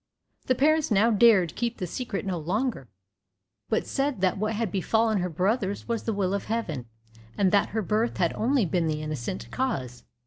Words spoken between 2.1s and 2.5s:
no